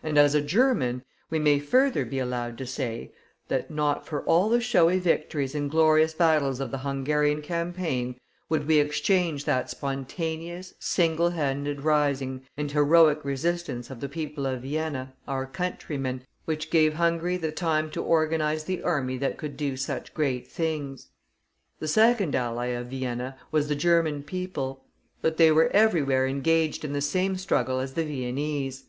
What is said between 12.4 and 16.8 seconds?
and heroic resistance of the people of Vienna, our countrymen, which